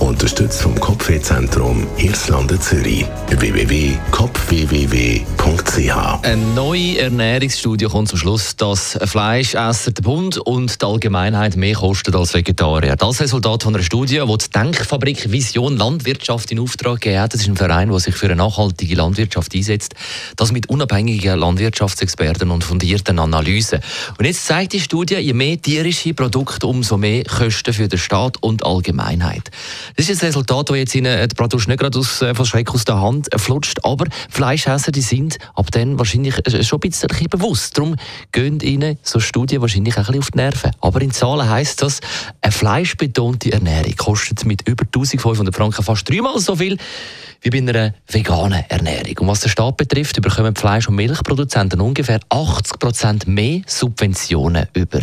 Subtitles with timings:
[0.00, 3.04] Unterstützt vom Kopfwehzentrum Irlande Zürich.
[3.28, 11.74] www.kopfwww.ch Eine neue Ernährungsstudie kommt zum Schluss, dass Fleischesser der Bund und die Allgemeinheit mehr
[11.74, 12.96] kosten als Vegetarier.
[12.96, 17.34] Das Resultat von einer Studie, die die Denkfabrik Vision Landwirtschaft in Auftrag gegeben hat.
[17.34, 19.94] Das ist ein Verein, der sich für eine nachhaltige Landwirtschaft einsetzt.
[20.36, 23.80] Das mit unabhängigen Landwirtschaftsexperten und fundierten Analysen.
[24.18, 28.42] Und jetzt zeigt die Studie, je mehr tierische Produkte, umso mehr Kosten für den Staat
[28.42, 29.50] und die Allgemeinheit.
[29.96, 32.70] Das ist ein Resultat, das jetzt Ihnen äh, Bratwurst nicht gerade aus, äh, von Schreck
[32.72, 37.08] aus der Hand flutscht, aber Fleischesser die sind ab dann wahrscheinlich äh, schon ein bisschen
[37.28, 37.76] bewusst.
[37.76, 37.96] Darum
[38.32, 40.70] gehen Ihnen so Studien wahrscheinlich auch ein bisschen auf die Nerven.
[40.80, 42.00] Aber in Zahlen heisst das,
[42.40, 46.78] eine fleischbetonte Ernährung kostet mit über 1500 Franken fast dreimal so viel
[47.42, 49.18] wie bei einer veganen Ernährung.
[49.20, 55.00] Und was den Staat betrifft, bekommen Fleisch- und Milchproduzenten ungefähr 80 Prozent mehr Subventionen über.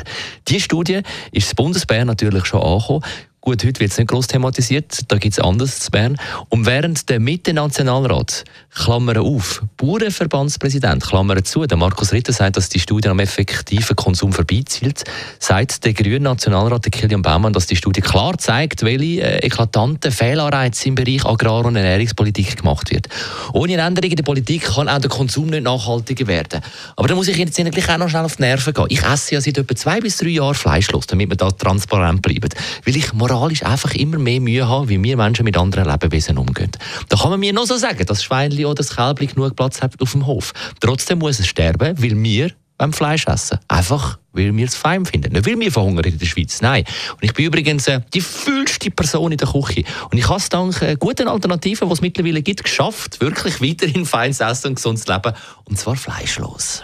[0.48, 3.04] Diese Studie ist das Bundesbär natürlich schon angekommen.
[3.48, 6.18] Gut, heute wird es nicht groß thematisiert, da gibt es anderes zu Bern.
[6.50, 8.44] Und während der Mitte-Nationalrat,
[8.76, 14.34] Klammern auf, Bauernverbandspräsident, Klammern zu, der Markus Ritter sagt, dass die Studie am effektiven Konsum
[14.34, 15.06] vorbeizielt,
[15.40, 20.12] sagt der grüne Nationalrat der Kilian Baumann, dass die Studie klar zeigt, welche äh, eklatanten
[20.12, 23.08] Fehlanreize im Bereich Agrar- und Ernährungspolitik gemacht wird.
[23.54, 26.60] Ohne eine Änderung in der Politik kann auch der Konsum nicht nachhaltiger werden.
[26.98, 28.88] Aber da muss ich jetzt auch noch schnell auf die Nerven gehen.
[28.90, 32.50] Ich esse ja seit etwa zwei bis drei Jahren fleischlos, damit wir da transparent bleiben.
[32.84, 36.40] Weil ich moral moralisch einfach immer mehr Mühe haben, wie wir Menschen mit anderen Lebewesen
[36.40, 36.72] umgehen.
[37.10, 39.82] Da kann man mir noch so sagen, dass das Schweinli oder das Kälbli genug Platz
[39.82, 40.54] hat auf dem Hof.
[40.80, 43.60] Trotzdem muss es sterben, weil wir beim Fleisch essen.
[43.68, 45.34] Einfach, weil wir es fein finden.
[45.34, 46.62] Nicht, weil wir verhungern in der Schweiz.
[46.62, 46.84] Nein.
[47.14, 49.84] Und ich bin übrigens äh, die fühlste Person in der Küche.
[50.10, 54.06] Und ich habe es dank äh, guten Alternativen, die es mittlerweile gibt, geschafft, wirklich weiterhin
[54.06, 55.34] feines Essen und gesundes Leben.
[55.66, 56.84] Und zwar fleischlos.